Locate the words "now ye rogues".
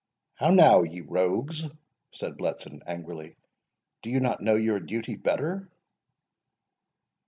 0.49-1.63